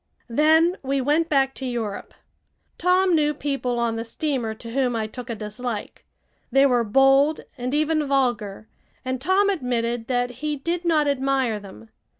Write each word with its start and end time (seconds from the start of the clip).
Then 0.31 0.77
we 0.81 0.99
went 0.99 1.29
back 1.29 1.53
to 1.53 1.63
Europe. 1.67 2.15
Tom 2.79 3.13
knew 3.13 3.35
people 3.35 3.77
on 3.77 3.97
the 3.97 4.03
steamer 4.03 4.55
to 4.55 4.71
whom 4.71 4.95
I 4.95 5.05
took 5.05 5.29
a 5.29 5.35
dislike. 5.35 6.07
They 6.51 6.65
were 6.65 6.83
bold 6.83 7.41
and 7.55 7.71
even 7.75 8.07
vulgar, 8.07 8.67
and 9.05 9.21
Tom 9.21 9.47
admitted 9.51 10.07
that 10.07 10.31
he 10.41 10.55
did 10.55 10.85
not 10.85 11.07
admire 11.07 11.59
them. 11.59 11.89